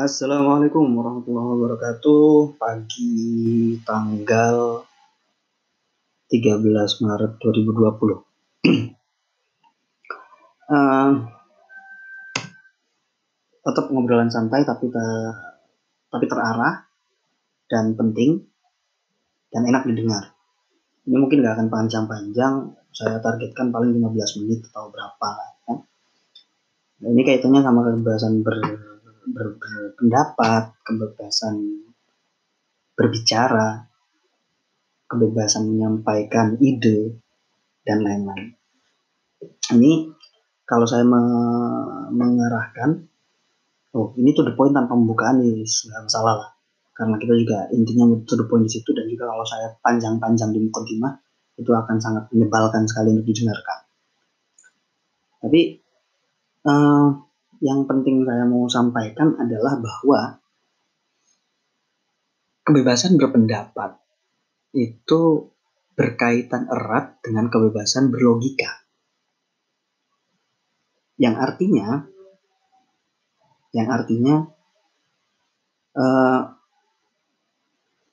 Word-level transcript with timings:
Assalamualaikum 0.00 0.96
warahmatullahi 0.96 1.60
wabarakatuh. 1.60 2.56
Pagi 2.56 3.76
tanggal 3.84 4.80
13 6.24 7.04
Maret 7.04 7.36
2020. 7.36 8.00
uh, 10.72 11.12
tetap 13.68 13.84
ngobrolan 13.92 14.32
santai 14.32 14.64
tapi 14.64 14.88
ter, 14.88 15.36
tapi 16.08 16.24
terarah 16.24 16.88
dan 17.68 17.92
penting 17.92 18.40
dan 19.52 19.68
enak 19.68 19.84
didengar. 19.84 20.32
Ini 21.04 21.16
mungkin 21.20 21.44
gak 21.44 21.60
akan 21.60 21.68
panjang-panjang, 21.68 22.72
saya 22.88 23.20
targetkan 23.20 23.68
paling 23.68 23.92
15 24.00 24.40
menit 24.40 24.64
atau 24.64 24.88
berapa. 24.88 25.28
Ya. 25.68 25.76
Nah, 27.04 27.08
ini 27.12 27.20
kaitannya 27.20 27.60
sama 27.60 27.84
kebebasan 27.84 28.40
ber, 28.40 28.56
ber, 29.30 29.56
berpendapat, 29.56 30.76
kebebasan 30.84 31.54
berbicara, 32.94 33.88
kebebasan 35.08 35.70
menyampaikan 35.70 36.60
ide, 36.60 37.16
dan 37.82 38.04
lain-lain. 38.04 38.52
Ini 39.72 39.92
kalau 40.68 40.84
saya 40.84 41.02
me 41.06 41.22
mengarahkan, 42.10 43.06
oh 43.96 44.12
ini 44.18 44.34
tuh 44.36 44.44
the 44.46 44.54
point 44.54 44.74
tanpa 44.74 44.92
pembukaan 44.92 45.40
ini 45.40 45.62
nggak 45.64 46.04
masalah 46.04 46.34
lah 46.36 46.50
karena 47.00 47.16
kita 47.16 47.32
juga 47.32 47.58
intinya 47.72 48.12
to 48.28 48.36
the 48.36 48.44
point 48.44 48.68
di 48.68 48.76
situ 48.76 48.92
dan 48.92 49.08
juga 49.08 49.32
kalau 49.32 49.40
saya 49.48 49.72
panjang-panjang 49.80 50.52
di 50.52 50.60
mukaddimah 50.68 51.16
itu 51.56 51.72
akan 51.72 51.96
sangat 51.96 52.28
menyebalkan 52.28 52.84
sekali 52.84 53.16
untuk 53.16 53.24
didengarkan. 53.24 53.78
Tapi 55.40 55.60
uh, 56.68 57.08
yang 57.60 57.84
penting 57.84 58.24
saya 58.24 58.48
mau 58.48 58.64
sampaikan 58.72 59.36
adalah 59.36 59.76
bahwa 59.76 60.40
kebebasan 62.64 63.20
berpendapat 63.20 64.00
itu 64.72 65.52
berkaitan 65.92 66.64
erat 66.72 67.20
dengan 67.20 67.52
kebebasan 67.52 68.08
berlogika. 68.08 68.80
Yang 71.20 71.36
artinya 71.36 71.88
yang 73.76 73.88
artinya 73.92 74.48
uh, 75.94 76.42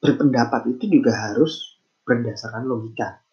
berpendapat 0.03 0.75
itu 0.75 0.99
juga 0.99 1.15
harus 1.15 1.79
berdasarkan 2.03 2.67
logika. 2.67 3.23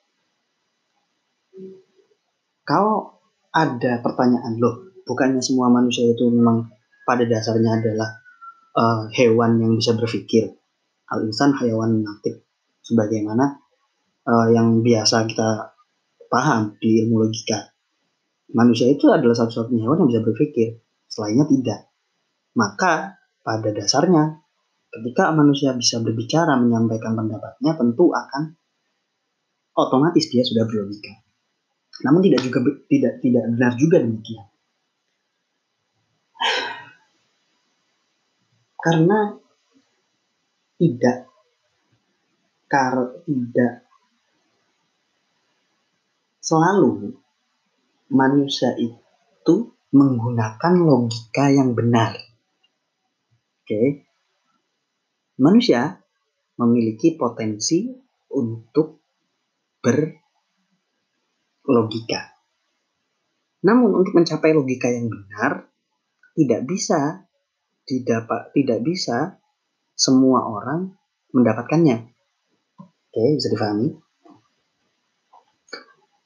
Kalau 2.63 3.19
ada 3.51 4.01
pertanyaan 4.01 4.57
loh, 4.57 4.94
bukannya 5.05 5.41
semua 5.45 5.69
manusia 5.69 6.09
itu 6.09 6.29
memang 6.29 6.73
pada 7.05 7.29
dasarnya 7.29 7.81
adalah 7.81 8.11
uh, 8.75 9.03
hewan 9.13 9.61
yang 9.61 9.73
bisa 9.77 9.93
berpikir. 9.95 10.57
Al 11.05 11.29
insan 11.29 11.53
hayawan 11.53 12.01
natik 12.01 12.49
sebagaimana 12.81 13.61
uh, 14.25 14.49
yang 14.51 14.81
biasa 14.81 15.29
kita 15.29 15.77
paham 16.33 16.75
di 16.81 17.05
ilmu 17.05 17.29
logika. 17.29 17.71
Manusia 18.57 18.89
itu 18.89 19.13
adalah 19.13 19.37
satu-satunya 19.37 19.85
hewan 19.85 20.05
yang 20.05 20.09
bisa 20.11 20.23
berpikir, 20.25 20.81
selainnya 21.09 21.45
tidak. 21.49 21.81
Maka 22.55 23.19
pada 23.45 23.69
dasarnya 23.75 24.41
ketika 24.89 25.35
manusia 25.35 25.75
bisa 25.75 25.99
berbicara 26.01 26.55
menyampaikan 26.55 27.19
pendapatnya 27.19 27.73
tentu 27.75 28.15
akan 28.15 28.55
otomatis 29.75 30.31
dia 30.31 30.47
sudah 30.47 30.65
berlogika. 30.65 31.25
Namun 32.07 32.23
tidak 32.23 32.47
juga 32.47 32.59
tidak 32.87 33.13
tidak 33.23 33.45
benar 33.55 33.73
juga 33.75 33.97
demikian. 34.03 34.47
Karena 38.85 39.33
tidak 40.77 41.25
kar 42.69 43.25
tidak 43.25 43.89
selalu 46.45 47.17
manusia 48.13 48.77
itu 48.77 49.73
menggunakan 49.97 50.75
logika 50.85 51.49
yang 51.49 51.73
benar. 51.73 52.13
Oke. 53.65 54.05
Manusia 55.41 55.97
memiliki 56.61 57.17
potensi 57.17 57.89
untuk 58.37 59.01
berlogika. 61.65 62.37
Namun 63.65 63.97
untuk 63.97 64.13
mencapai 64.13 64.53
logika 64.53 64.93
yang 64.93 65.09
benar 65.09 65.73
tidak 66.37 66.69
bisa 66.69 67.25
didapat 67.85 68.53
tidak 68.57 68.81
bisa 68.85 69.39
semua 69.95 70.45
orang 70.45 70.93
mendapatkannya. 71.31 72.11
Oke, 72.81 73.25
bisa 73.39 73.49
difahami? 73.53 73.95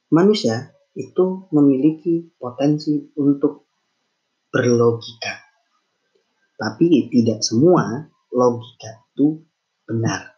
Manusia 0.09 0.73
itu 0.97 1.47
memiliki 1.53 2.33
potensi 2.41 3.13
untuk 3.21 3.69
berlogika. 4.49 5.45
Tapi 6.59 7.13
tidak 7.13 7.45
semua 7.45 8.09
logika 8.33 9.07
itu 9.15 9.47
benar. 9.85 10.35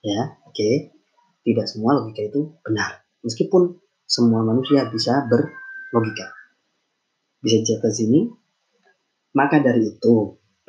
Ya, 0.00 0.40
oke. 0.48 0.96
Tidak 1.44 1.66
semua 1.68 2.00
logika 2.00 2.24
itu 2.24 2.56
benar. 2.64 3.04
Meskipun 3.20 3.76
semua 4.08 4.40
manusia 4.42 4.88
bisa 4.88 5.28
berlogika. 5.28 6.32
Bisa 7.44 7.60
jatuh 7.62 7.92
sini. 7.92 8.32
Maka 9.34 9.58
dari 9.58 9.82
itu, 9.90 10.14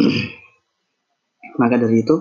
maka 1.61 1.75
dari 1.77 2.01
itu, 2.01 2.17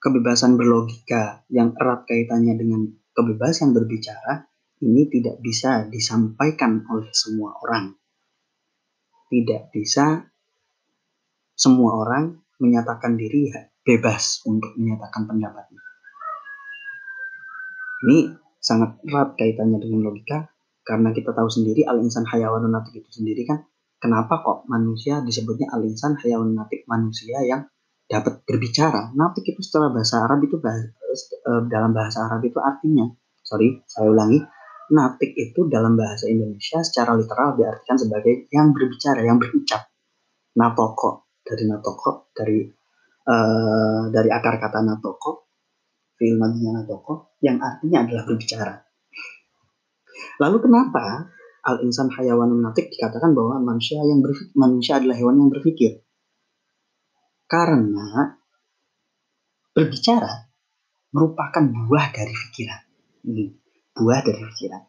kebebasan 0.00 0.56
berlogika 0.56 1.44
yang 1.52 1.76
erat 1.76 2.08
kaitannya 2.08 2.56
dengan 2.56 2.88
kebebasan 3.12 3.76
berbicara 3.76 4.48
ini 4.80 5.12
tidak 5.12 5.44
bisa 5.44 5.84
disampaikan 5.92 6.88
oleh 6.88 7.12
semua 7.12 7.52
orang. 7.60 7.92
Tidak 9.28 9.68
bisa 9.68 10.24
semua 11.52 12.00
orang 12.00 12.40
menyatakan 12.56 13.20
diri 13.20 13.52
bebas 13.84 14.40
untuk 14.48 14.72
menyatakan 14.80 15.28
pendapatnya. 15.28 15.84
Ini 18.08 18.18
sangat 18.56 19.04
erat 19.04 19.36
kaitannya 19.36 19.76
dengan 19.76 20.08
logika 20.08 20.48
karena 20.80 21.12
kita 21.12 21.36
tahu 21.36 21.52
sendiri 21.52 21.84
al-insan 21.84 22.24
hayawanun 22.24 22.72
natik 22.72 23.04
itu 23.04 23.20
sendiri 23.20 23.44
kan 23.44 23.60
kenapa 24.00 24.40
kok 24.40 24.64
manusia 24.66 25.20
disebutnya 25.20 25.70
al-insan 25.70 26.16
hayawanun 26.16 26.56
natik 26.56 26.88
manusia 26.88 27.38
yang 27.44 27.68
dapat 28.10 28.42
berbicara. 28.42 29.14
Natik 29.14 29.54
itu 29.54 29.60
secara 29.62 29.92
bahasa 29.94 30.26
Arab 30.26 30.42
itu 30.42 30.58
bahasa, 30.58 30.90
eh, 30.90 31.62
dalam 31.70 31.94
bahasa 31.94 32.26
Arab 32.26 32.42
itu 32.42 32.58
artinya 32.58 33.06
sorry 33.44 33.82
saya 33.86 34.10
ulangi 34.10 34.40
natik 34.90 35.30
itu 35.38 35.70
dalam 35.70 35.94
bahasa 35.94 36.26
Indonesia 36.26 36.82
secara 36.82 37.14
literal 37.14 37.54
diartikan 37.54 37.94
sebagai 37.94 38.50
yang 38.50 38.74
berbicara, 38.74 39.22
yang 39.22 39.38
berucap. 39.38 39.86
Natoko 40.50 41.30
dari 41.46 41.62
natoko 41.70 42.34
dari 42.34 42.66
uh, 43.22 44.10
dari 44.10 44.28
akar 44.34 44.58
kata 44.58 44.82
natoko 44.82 45.46
fi'il 46.18 46.34
natoko 46.42 47.38
yang 47.38 47.62
artinya 47.62 48.02
adalah 48.02 48.26
berbicara. 48.26 48.74
Lalu 50.42 50.56
kenapa 50.58 51.30
al 51.66 51.84
insan 51.84 52.08
hayawanun 52.08 52.64
natik 52.64 52.88
dikatakan 52.88 53.36
bahwa 53.36 53.60
manusia 53.60 54.00
yang 54.00 54.24
berpikir, 54.24 54.52
manusia 54.56 54.96
adalah 54.96 55.16
hewan 55.16 55.36
yang 55.40 55.50
berpikir? 55.52 56.00
Karena 57.44 58.38
berbicara 59.74 60.50
merupakan 61.10 61.64
buah 61.66 62.06
dari 62.14 62.32
pikiran. 62.32 62.80
Ini 63.26 63.44
buah 63.94 64.20
dari 64.22 64.42
pikiran. 64.46 64.82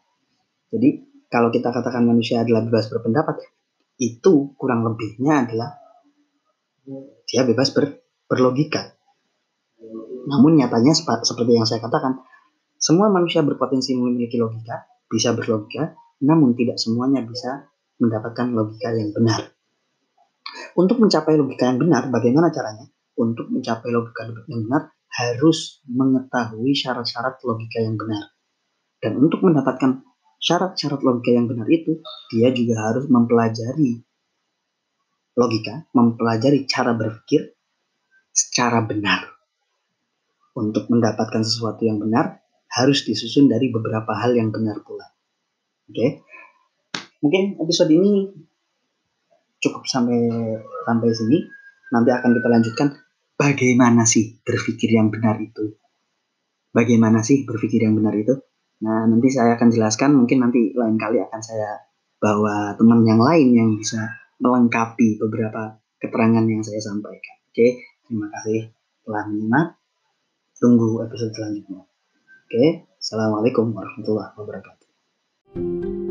Jadi 0.72 0.88
kalau 1.28 1.48
kita 1.52 1.72
katakan 1.72 2.04
manusia 2.06 2.44
adalah 2.44 2.64
bebas 2.64 2.88
berpendapat, 2.88 3.40
itu 4.00 4.54
kurang 4.56 4.84
lebihnya 4.84 5.48
adalah 5.48 5.70
dia 7.28 7.42
bebas 7.46 7.70
ber, 7.72 8.04
berlogika. 8.26 8.96
Namun 10.28 10.58
nyatanya 10.58 10.94
seperti 10.94 11.52
yang 11.56 11.66
saya 11.66 11.82
katakan, 11.82 12.22
semua 12.78 13.10
manusia 13.10 13.42
berpotensi 13.46 13.94
memiliki 13.94 14.38
logika, 14.38 14.86
bisa 15.06 15.34
berlogika, 15.34 15.94
namun 16.22 16.54
tidak 16.54 16.78
semuanya 16.78 17.26
bisa 17.26 17.66
mendapatkan 17.98 18.54
logika 18.54 18.94
yang 18.94 19.10
benar. 19.10 19.50
Untuk 20.78 21.02
mencapai 21.02 21.34
logika 21.36 21.68
yang 21.68 21.82
benar, 21.82 22.08
bagaimana 22.08 22.48
caranya? 22.54 22.86
Untuk 23.18 23.50
mencapai 23.50 23.90
logika 23.92 24.30
yang 24.48 24.64
benar, 24.64 24.88
harus 25.12 25.84
mengetahui 25.84 26.72
syarat-syarat 26.72 27.42
logika 27.44 27.84
yang 27.84 28.00
benar. 28.00 28.32
Dan 29.02 29.20
untuk 29.20 29.44
mendapatkan 29.44 30.00
syarat-syarat 30.40 31.02
logika 31.04 31.30
yang 31.36 31.46
benar 31.50 31.68
itu, 31.68 32.00
dia 32.32 32.48
juga 32.54 32.88
harus 32.88 33.04
mempelajari 33.10 34.00
logika, 35.36 35.84
mempelajari 35.92 36.64
cara 36.64 36.96
berpikir 36.96 37.52
secara 38.32 38.80
benar. 38.84 39.28
Untuk 40.52 40.88
mendapatkan 40.88 41.44
sesuatu 41.44 41.84
yang 41.84 42.00
benar, 42.00 42.40
harus 42.72 43.04
disusun 43.04 43.52
dari 43.52 43.68
beberapa 43.68 44.16
hal 44.16 44.32
yang 44.32 44.48
benar 44.48 44.80
pula. 44.80 45.11
Oke, 45.92 46.24
mungkin 47.20 47.60
episode 47.60 47.92
ini 47.92 48.32
cukup 49.60 49.84
sampai 49.84 50.18
sampai 50.88 51.12
sini. 51.12 51.38
nanti 51.92 52.08
akan 52.08 52.32
kita 52.32 52.48
lanjutkan 52.48 52.88
bagaimana 53.36 54.08
sih 54.08 54.40
berpikir 54.40 54.96
yang 54.96 55.12
benar 55.12 55.36
itu. 55.36 55.76
Bagaimana 56.72 57.20
sih 57.20 57.44
berpikir 57.44 57.84
yang 57.84 57.92
benar 57.92 58.16
itu? 58.16 58.32
Nah, 58.80 59.04
nanti 59.04 59.28
saya 59.28 59.60
akan 59.60 59.68
jelaskan, 59.68 60.16
mungkin 60.16 60.40
nanti 60.40 60.72
lain 60.72 60.96
kali 60.96 61.20
akan 61.20 61.40
saya 61.44 61.84
bawa 62.16 62.72
teman 62.80 63.04
yang 63.04 63.20
lain 63.20 63.48
yang 63.52 63.70
bisa 63.76 64.08
melengkapi 64.40 65.20
beberapa 65.20 65.76
keterangan 66.00 66.48
yang 66.48 66.64
saya 66.64 66.80
sampaikan. 66.80 67.36
Oke, 67.52 67.84
terima 68.08 68.32
kasih 68.32 68.72
telah 69.04 69.28
menyimak. 69.28 69.66
Tunggu 70.56 71.04
episode 71.04 71.36
selanjutnya. 71.36 71.84
Oke, 72.48 72.88
Assalamualaikum 72.96 73.74
warahmatullahi 73.74 74.32
wabarakatuh. 74.38 74.81
Thank 75.54 75.84
you. 75.84 76.01